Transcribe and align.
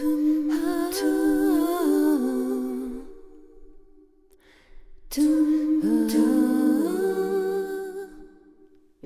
Mais 0.00 0.04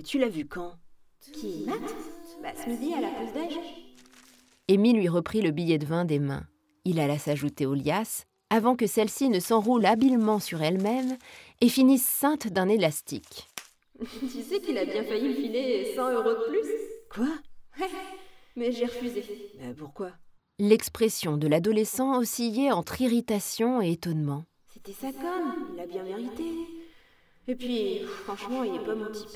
tu 0.05 0.19
l'as 0.19 0.29
vu 0.29 0.47
quand? 0.47 0.75
Qui? 1.33 1.65
Matt? 1.67 1.81
Bah 2.41 2.51
ce 2.55 2.69
midi 2.69 2.95
à 2.95 3.01
la 3.01 3.09
pause 3.09 3.33
déj. 3.35 3.59
Amy 4.71 4.93
lui 4.93 5.09
reprit 5.09 5.43
le 5.43 5.51
billet 5.51 5.79
de 5.79 5.87
vin 5.87 6.05
des 6.05 6.21
mains. 6.21 6.47
Il 6.85 7.01
alla 7.01 7.19
s'ajouter 7.19 7.67
aux 7.67 7.75
liasses 7.75 8.27
avant 8.51 8.77
que 8.77 8.87
celle-ci 8.87 9.29
ne 9.29 9.41
s'enroule 9.41 9.87
habilement 9.87 10.39
sur 10.39 10.63
elle-même 10.63 11.17
et 11.61 11.69
finisse 11.69 12.07
ceinte 12.07 12.47
d'un 12.47 12.69
élastique. 12.69 13.49
tu 13.99 14.43
sais 14.43 14.61
qu'il 14.61 14.79
a 14.79 14.85
bien 14.85 15.03
failli 15.03 15.31
me 15.31 15.35
filer 15.35 15.95
100 15.97 16.13
euros 16.13 16.31
de 16.31 16.49
plus 16.49 16.69
Quoi? 17.11 17.27
Mais 18.55 18.71
j'ai 18.71 18.85
refusé. 18.87 19.25
Mais 19.59 19.75
pourquoi? 19.75 20.13
L'expression 20.59 21.37
de 21.37 21.49
l'adolescent 21.49 22.19
oscillait 22.19 22.73
entre 22.73 23.03
irritation 23.03 23.83
et 23.83 23.93
étonnement. 23.93 24.47
C'était 24.73 24.95
sa 24.95 25.13
com, 25.13 25.55
il 25.71 25.77
l'a 25.77 25.87
bien 25.87 26.03
mérité. 26.03 26.45
Et 27.47 27.55
puis, 27.55 28.01
franchement, 28.25 28.63
il 28.63 28.75
est 28.75 28.85
pas 28.85 28.95
mon 28.95 29.13
type. 29.13 29.29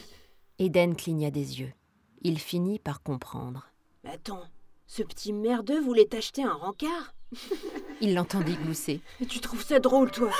Eden 0.59 0.97
cligna 0.97 1.31
des 1.31 1.61
yeux. 1.61 1.75
Il 2.23 2.39
finit 2.39 2.79
par 2.79 3.03
comprendre. 3.03 3.69
Attends, 4.11 4.45
ce 4.87 5.03
petit 5.03 5.35
merdeux 5.35 5.79
voulait 5.81 6.07
t'acheter 6.07 6.43
un 6.43 6.55
rencard? 6.55 7.15
Il 8.01 8.15
l'entendit 8.15 8.57
glousser. 8.57 9.03
Mais 9.21 9.27
tu 9.27 9.41
trouves 9.41 9.63
ça 9.63 9.79
drôle, 9.79 10.11
toi? 10.11 10.31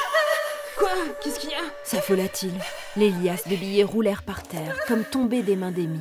Quoi? 0.79 0.91
Qu'est-ce 1.23 1.41
qu'il 1.41 1.51
y 1.51 1.55
a? 1.55 1.63
S'affola-t-il. 1.85 2.55
Les 2.97 3.11
liasses 3.11 3.47
de 3.47 3.55
billets 3.55 3.85
roulèrent 3.85 4.23
par 4.23 4.43
terre, 4.43 4.79
comme 4.89 5.05
tombées 5.05 5.43
des 5.43 5.57
mains 5.57 5.73
d'Amy. 5.73 6.01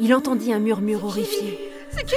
Il 0.00 0.12
entendit 0.12 0.52
un 0.52 0.58
murmure 0.58 1.04
horrifié. 1.04 1.70
C'est 1.90 2.04
qui 2.04 2.14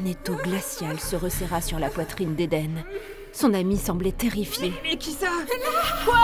Un 0.00 0.04
étau 0.04 0.34
glacial 0.44 1.00
se 1.00 1.16
resserra 1.16 1.60
sur 1.60 1.78
la 1.78 1.88
poitrine 1.88 2.34
d'Eden. 2.34 2.84
Son 3.32 3.52
ami 3.52 3.76
semblait 3.76 4.12
terrifié. 4.12 4.72
Mais 4.84 4.96
qui 4.96 5.10
ça 5.10 5.26
Quoi 6.04 6.14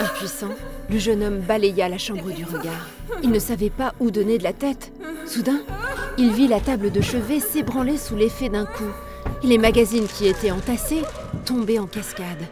Impuissant, 0.00 0.50
le 0.90 0.98
jeune 0.98 1.22
homme 1.22 1.38
balaya 1.38 1.88
la 1.88 1.98
chambre 1.98 2.32
du 2.32 2.44
regard. 2.44 2.88
Il 3.22 3.30
ne 3.30 3.38
savait 3.38 3.70
pas 3.70 3.94
où 4.00 4.10
donner 4.10 4.38
de 4.38 4.42
la 4.42 4.52
tête. 4.52 4.92
Soudain, 5.26 5.60
il 6.18 6.32
vit 6.32 6.48
la 6.48 6.60
table 6.60 6.90
de 6.90 7.00
chevet 7.00 7.38
s'ébranler 7.38 7.98
sous 7.98 8.16
l'effet 8.16 8.48
d'un 8.48 8.66
coup, 8.66 8.92
et 9.44 9.46
les 9.46 9.58
magazines 9.58 10.08
qui 10.08 10.26
étaient 10.26 10.50
entassés 10.50 11.02
tomber 11.44 11.78
en 11.78 11.86
cascade. 11.86 12.48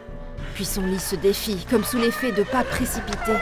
Puis 0.53 0.65
son 0.65 0.83
lit 0.83 0.99
se 0.99 1.15
défit, 1.15 1.65
comme 1.69 1.83
sous 1.83 1.97
l'effet 1.97 2.31
de 2.31 2.43
pas 2.43 2.63
précipités. 2.63 3.39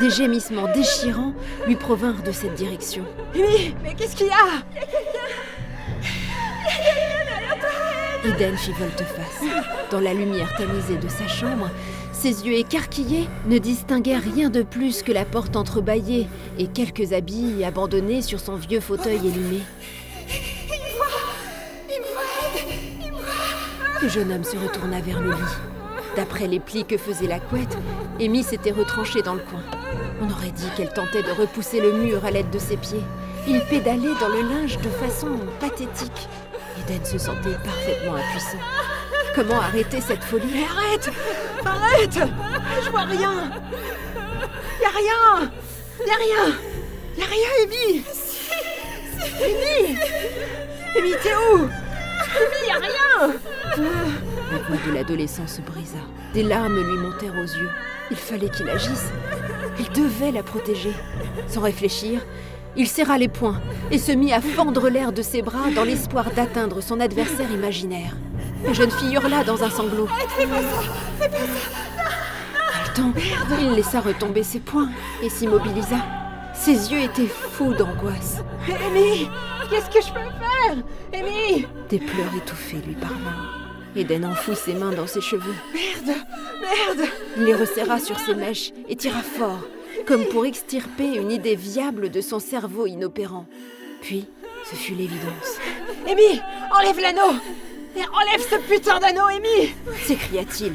Des 0.00 0.10
gémissements 0.10 0.72
déchirants 0.74 1.34
lui 1.66 1.76
provinrent 1.76 2.22
de 2.22 2.32
cette 2.32 2.54
direction. 2.54 3.04
Amy 3.34 3.74
Mais 3.82 3.94
qu'est-ce 3.94 4.16
qu'il 4.16 4.26
y 4.26 4.30
a? 4.30 4.64
Eden 8.24 8.56
fit 8.56 8.72
volte-face. 8.72 9.42
Dans 9.90 10.00
la 10.00 10.14
lumière 10.14 10.54
tamisée 10.56 10.96
de 10.96 11.08
sa 11.08 11.26
chambre, 11.26 11.68
ses 12.12 12.46
yeux 12.46 12.54
écarquillés 12.54 13.28
ne 13.46 13.58
distinguèrent 13.58 14.22
rien 14.22 14.48
de 14.48 14.62
plus 14.62 15.02
que 15.02 15.10
la 15.10 15.24
porte 15.24 15.56
entrebâillée 15.56 16.28
et 16.58 16.68
quelques 16.68 17.12
habits 17.12 17.64
abandonnés 17.64 18.22
sur 18.22 18.38
son 18.38 18.54
vieux 18.54 18.80
fauteuil 18.80 19.16
élumé. 19.16 19.60
Le 24.00 24.08
jeune 24.08 24.32
homme 24.32 24.44
se 24.44 24.56
retourna 24.56 25.00
vers 25.00 25.20
le 25.20 25.30
lit. 25.30 25.56
D'après 26.16 26.46
les 26.46 26.60
plis 26.60 26.84
que 26.84 26.98
faisait 26.98 27.26
la 27.26 27.40
couette, 27.40 27.76
Amy 28.20 28.42
s'était 28.44 28.70
retranchée 28.70 29.22
dans 29.22 29.34
le 29.34 29.40
coin. 29.40 29.62
On 30.20 30.30
aurait 30.30 30.52
dit 30.52 30.68
qu'elle 30.76 30.92
tentait 30.92 31.22
de 31.22 31.30
repousser 31.30 31.80
le 31.80 31.92
mur 31.92 32.24
à 32.24 32.30
l'aide 32.30 32.50
de 32.50 32.58
ses 32.58 32.76
pieds. 32.76 33.02
Il 33.48 33.60
pédalait 33.62 34.14
dans 34.20 34.28
le 34.28 34.42
linge 34.42 34.78
de 34.78 34.88
façon 34.88 35.30
pathétique. 35.58 36.28
Eden 36.88 37.04
se 37.04 37.18
sentait 37.18 37.56
parfaitement 37.64 38.14
impuissant. 38.14 38.58
Comment 39.34 39.60
arrêter 39.60 40.00
cette 40.00 40.22
folie? 40.24 40.64
Arrête 40.64 41.10
Arrête 41.64 42.18
Je 42.84 42.90
vois 42.90 43.02
rien 43.02 43.50
Y 44.80 44.84
a 44.84 44.88
rien 44.90 45.50
Y 46.06 46.10
a 46.10 46.16
rien 46.16 46.56
Y 47.16 47.22
a 47.22 47.26
rien, 47.26 47.48
Amy 47.62 48.04
Amy 49.42 49.98
Amy, 50.98 51.12
t'es 51.22 51.34
où? 51.34 51.56
Amy, 51.56 52.66
y 52.66 52.70
a 52.70 52.78
rien 52.78 53.34
La 54.52 54.58
voix 54.58 54.76
de 54.86 54.94
l'adolescent 54.94 55.46
se 55.46 55.62
brisa. 55.62 55.98
Des 56.34 56.42
larmes 56.42 56.82
lui 56.82 56.98
montèrent 56.98 57.34
aux 57.34 57.58
yeux. 57.58 57.70
Il 58.10 58.16
fallait 58.16 58.50
qu'il 58.50 58.68
agisse. 58.68 59.10
Il 59.78 59.88
devait 59.90 60.32
la 60.32 60.42
protéger. 60.42 60.92
Sans 61.48 61.62
réfléchir, 61.62 62.20
il 62.76 62.88
serra 62.88 63.18
les 63.18 63.28
poings 63.28 63.60
et 63.90 63.98
se 63.98 64.12
mit 64.12 64.32
à 64.32 64.40
fendre 64.40 64.88
l'air 64.88 65.12
de 65.12 65.22
ses 65.22 65.42
bras 65.42 65.70
dans 65.74 65.84
l'espoir 65.84 66.30
d'atteindre 66.30 66.80
son 66.80 67.00
adversaire 67.00 67.50
imaginaire. 67.50 68.16
La 68.64 68.72
jeune 68.72 68.90
fille 68.90 69.14
hurla 69.14 69.44
dans 69.44 69.62
un 69.62 69.70
sanglot. 69.70 70.08
Haletant, 72.74 73.12
il 73.60 73.72
laissa 73.72 74.00
retomber 74.00 74.42
ses 74.42 74.60
poings 74.60 74.90
et 75.22 75.28
s'immobilisa. 75.28 75.96
Ses 76.54 76.92
yeux 76.92 77.00
étaient 77.00 77.26
fous 77.26 77.74
d'angoisse. 77.74 78.42
Amy 78.68 79.28
Qu'est-ce 79.70 79.90
que 79.90 80.06
je 80.06 80.12
peux 80.12 80.20
faire? 80.20 80.76
Amy 81.12 81.66
Des 81.88 81.98
pleurs 81.98 82.34
étouffés 82.36 82.78
lui 82.86 82.94
parvinrent. 82.94 83.58
Eden 83.96 84.24
enfouit 84.24 84.56
ses 84.56 84.74
mains 84.74 84.92
dans 84.92 85.06
ses 85.06 85.20
cheveux. 85.20 85.54
Merde 85.74 86.16
Merde 86.60 87.08
Il 87.36 87.44
les 87.44 87.54
resserra 87.54 87.98
sur 87.98 88.18
ses 88.18 88.34
mèches 88.34 88.72
et 88.88 88.96
tira 88.96 89.20
fort, 89.20 89.60
comme 90.06 90.24
pour 90.26 90.46
extirper 90.46 91.16
une 91.16 91.30
idée 91.30 91.54
viable 91.54 92.10
de 92.10 92.20
son 92.20 92.38
cerveau 92.38 92.86
inopérant. 92.86 93.46
Puis, 94.00 94.26
ce 94.64 94.74
fut 94.74 94.94
l'évidence. 94.94 95.58
Amy 96.08 96.40
Enlève 96.76 97.00
l'anneau 97.00 97.38
Et 97.96 98.00
enlève 98.00 98.40
ce 98.40 98.56
putain 98.68 98.98
d'anneau, 98.98 99.26
Amy 99.26 99.74
s'écria-t-il. 100.04 100.72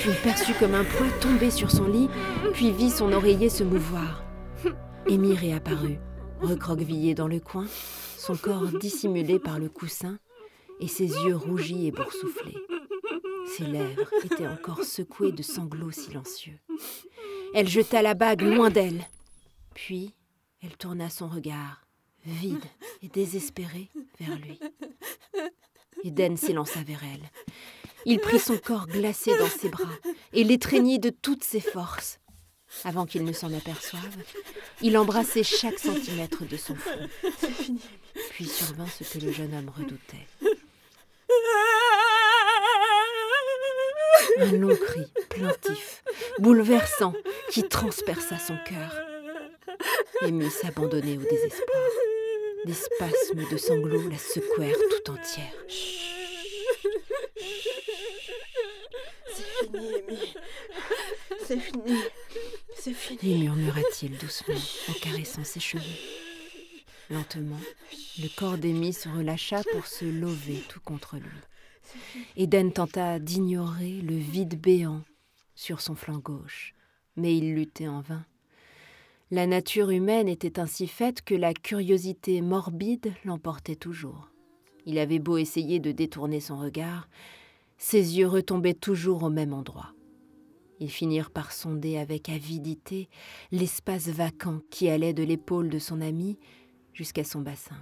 Puis 0.00 0.10
il 0.10 0.16
perçut 0.16 0.54
comme 0.54 0.74
un 0.74 0.84
poids 0.84 1.06
tomber 1.20 1.50
sur 1.50 1.70
son 1.70 1.86
lit, 1.86 2.08
puis 2.52 2.72
vit 2.72 2.90
son 2.90 3.12
oreiller 3.12 3.48
se 3.48 3.62
mouvoir. 3.64 4.22
Amy 5.08 5.34
réapparut, 5.34 5.98
recroquevillé 6.40 7.14
dans 7.14 7.28
le 7.28 7.40
coin, 7.40 7.66
son 8.18 8.36
corps 8.36 8.66
dissimulé 8.66 9.38
par 9.38 9.58
le 9.58 9.68
coussin 9.68 10.18
et 10.80 10.88
ses 10.88 11.06
yeux 11.24 11.36
rougis 11.36 11.86
et 11.86 11.92
boursouflés. 11.92 12.56
Ses 13.56 13.64
lèvres 13.64 14.10
étaient 14.24 14.48
encore 14.48 14.82
secouées 14.82 15.32
de 15.32 15.42
sanglots 15.42 15.92
silencieux. 15.92 16.58
Elle 17.58 17.68
jeta 17.68 18.02
la 18.02 18.12
bague 18.12 18.42
loin 18.42 18.68
d'elle. 18.68 19.02
Puis, 19.74 20.12
elle 20.62 20.76
tourna 20.76 21.08
son 21.08 21.26
regard, 21.26 21.86
vide 22.26 22.66
et 23.00 23.08
désespéré, 23.08 23.88
vers 24.20 24.36
lui. 24.36 24.60
Eden 26.04 26.36
s'élança 26.36 26.82
vers 26.82 27.02
elle. 27.02 27.30
Il 28.04 28.18
prit 28.18 28.40
son 28.40 28.58
corps 28.58 28.86
glacé 28.86 29.30
dans 29.38 29.48
ses 29.48 29.70
bras 29.70 29.88
et 30.34 30.44
l'étreignit 30.44 30.98
de 30.98 31.08
toutes 31.08 31.44
ses 31.44 31.62
forces. 31.62 32.20
Avant 32.84 33.06
qu'il 33.06 33.24
ne 33.24 33.32
s'en 33.32 33.50
aperçoive, 33.54 34.18
il 34.82 34.98
embrassait 34.98 35.42
chaque 35.42 35.78
centimètre 35.78 36.44
de 36.44 36.58
son 36.58 36.74
front. 36.74 37.08
Puis 38.32 38.44
survint 38.44 38.86
ce 38.86 39.02
que 39.02 39.24
le 39.24 39.32
jeune 39.32 39.54
homme 39.54 39.72
redoutait. 39.74 40.26
Un 44.38 44.52
long 44.52 44.76
cri, 44.76 45.06
plaintif, 45.28 46.02
bouleversant, 46.38 47.14
qui 47.50 47.62
transperça 47.68 48.38
son 48.38 48.56
cœur. 48.66 49.00
Amy 50.22 50.50
s'abandonnait 50.50 51.16
au 51.16 51.22
désespoir. 51.22 51.90
Des 52.64 52.74
spasmes 52.74 53.48
de 53.50 53.56
sanglots 53.56 54.08
la 54.08 54.18
secouèrent 54.18 54.76
tout 54.76 55.12
entière. 55.12 55.54
C'est 59.34 59.46
fini, 59.60 59.94
Amy. 59.94 60.34
C'est 61.46 61.60
fini. 61.60 61.98
C'est 62.76 62.94
fini. 62.94 63.44
murmura-t-il 63.44 64.18
doucement 64.18 64.54
en 64.88 64.92
caressant 64.94 65.44
ses 65.44 65.60
cheveux. 65.60 65.82
Lentement, 67.10 67.60
le 68.18 68.28
corps 68.36 68.58
d'Amy 68.58 68.92
se 68.92 69.08
relâcha 69.08 69.62
pour 69.72 69.86
se 69.86 70.04
lever 70.04 70.62
tout 70.68 70.80
contre 70.80 71.16
lui. 71.16 71.40
Eden 72.36 72.72
tenta 72.72 73.18
d'ignorer 73.18 74.00
le 74.00 74.16
vide 74.16 74.60
béant 74.60 75.02
sur 75.54 75.80
son 75.80 75.94
flanc 75.94 76.18
gauche, 76.18 76.74
mais 77.16 77.36
il 77.36 77.54
luttait 77.54 77.88
en 77.88 78.00
vain. 78.00 78.24
La 79.30 79.46
nature 79.46 79.90
humaine 79.90 80.28
était 80.28 80.60
ainsi 80.60 80.86
faite 80.86 81.22
que 81.22 81.34
la 81.34 81.52
curiosité 81.52 82.40
morbide 82.42 83.12
l'emportait 83.24 83.74
toujours. 83.74 84.30
Il 84.84 84.98
avait 84.98 85.18
beau 85.18 85.36
essayer 85.36 85.80
de 85.80 85.90
détourner 85.90 86.38
son 86.38 86.58
regard, 86.58 87.08
ses 87.76 88.18
yeux 88.18 88.28
retombaient 88.28 88.74
toujours 88.74 89.24
au 89.24 89.30
même 89.30 89.52
endroit. 89.52 89.92
Ils 90.78 90.90
finirent 90.90 91.30
par 91.30 91.52
sonder 91.52 91.96
avec 91.96 92.28
avidité 92.28 93.08
l'espace 93.50 94.08
vacant 94.08 94.60
qui 94.70 94.88
allait 94.88 95.14
de 95.14 95.22
l'épaule 95.22 95.70
de 95.70 95.78
son 95.78 96.00
ami 96.00 96.38
jusqu'à 96.92 97.24
son 97.24 97.40
bassin. 97.40 97.76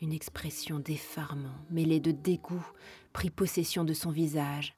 Une 0.00 0.12
expression 0.12 0.78
d'effarement, 0.78 1.54
mêlée 1.70 1.98
de 1.98 2.12
dégoût, 2.12 2.64
prit 3.12 3.30
possession 3.30 3.84
de 3.84 3.92
son 3.92 4.10
visage 4.10 4.76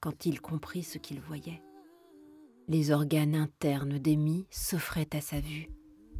quand 0.00 0.26
il 0.26 0.40
comprit 0.40 0.82
ce 0.82 0.98
qu'il 0.98 1.20
voyait. 1.20 1.62
Les 2.68 2.90
organes 2.90 3.36
internes 3.36 3.98
d'Amy 3.98 4.46
s'offraient 4.50 5.08
à 5.12 5.20
sa 5.20 5.38
vue, 5.38 5.68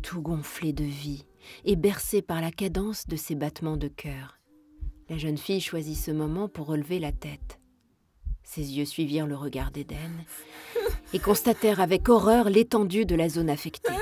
tout 0.02 0.22
gonflés 0.22 0.72
de 0.72 0.84
vie 0.84 1.24
et 1.64 1.74
bercés 1.74 2.22
par 2.22 2.40
la 2.40 2.52
cadence 2.52 3.08
de 3.08 3.16
ses 3.16 3.34
battements 3.34 3.76
de 3.76 3.88
cœur. 3.88 4.38
La 5.08 5.18
jeune 5.18 5.38
fille 5.38 5.60
choisit 5.60 5.96
ce 5.96 6.12
moment 6.12 6.48
pour 6.48 6.66
relever 6.66 7.00
la 7.00 7.12
tête. 7.12 7.58
Ses 8.44 8.78
yeux 8.78 8.84
suivirent 8.84 9.26
le 9.26 9.34
regard 9.34 9.72
d'Eden 9.72 10.24
et 11.12 11.18
constatèrent 11.18 11.80
avec 11.80 12.08
horreur 12.08 12.48
l'étendue 12.48 13.06
de 13.06 13.16
la 13.16 13.28
zone 13.28 13.50
affectée. 13.50 13.92